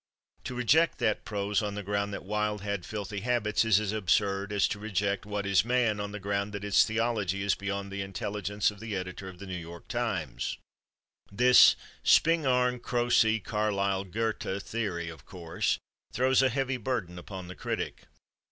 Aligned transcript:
To 0.45 0.55
reject 0.55 0.97
that 0.97 1.25
prose 1.25 1.61
on 1.61 1.75
the 1.75 1.83
ground 1.83 2.11
that 2.11 2.25
Wilde 2.25 2.61
had 2.61 2.87
filthy 2.87 3.19
habits 3.19 3.63
is 3.63 3.79
as 3.79 3.91
absurd 3.91 4.51
as 4.51 4.67
to 4.69 4.79
reject 4.79 5.27
"What 5.27 5.45
Is 5.45 5.63
Man?" 5.63 5.99
on 5.99 6.11
the 6.11 6.19
ground 6.19 6.53
that 6.53 6.63
its 6.63 6.83
theology 6.83 7.43
is 7.43 7.53
beyond 7.53 7.91
the 7.91 8.01
intelligence 8.01 8.71
of 8.71 8.79
the 8.79 8.95
editor 8.95 9.29
of 9.29 9.37
the 9.37 9.45
New 9.45 9.53
York 9.55 9.87
Times. 9.87 10.57
This 11.31 11.75
Spingarn 12.03 12.79
Croce 12.79 13.39
Carlyle 13.41 14.05
Goethe 14.05 14.59
theory, 14.63 15.07
of 15.07 15.27
course, 15.27 15.77
throws 16.13 16.41
a 16.41 16.49
heavy 16.49 16.77
burden 16.77 17.19
upon 17.19 17.47
the 17.47 17.53
critic. 17.53 18.05